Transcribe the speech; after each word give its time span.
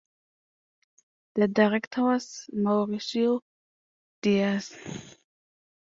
The 1.35 1.47
director 1.47 2.01
was 2.01 2.49
Mauricio 2.55 3.41
Dias. 4.23 4.75